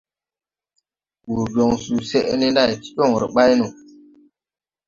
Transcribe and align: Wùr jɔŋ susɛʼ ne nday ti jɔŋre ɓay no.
Wùr 1.29 1.47
jɔŋ 1.53 1.71
susɛʼ 1.83 2.25
ne 2.39 2.47
nday 2.51 2.71
ti 2.81 2.89
jɔŋre 2.95 3.27
ɓay 3.35 3.51
no. 3.59 3.67